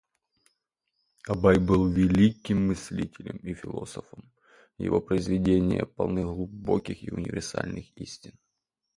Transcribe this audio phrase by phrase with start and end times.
[1.29, 4.31] Абай был великим мыслителем и философом,
[4.79, 8.33] его произведения полны глубоких и универсальных истин.